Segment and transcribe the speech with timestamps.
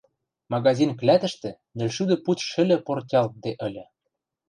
[0.53, 3.85] Магазин клӓтӹштӹ нӹлшӱдӹ пуд шӹльӹ портялтде ыльы.